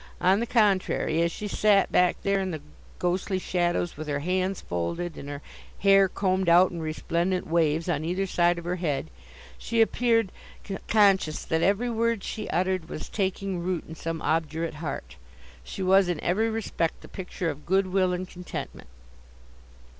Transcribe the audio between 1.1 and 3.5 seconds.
as she sat back there in the ghostly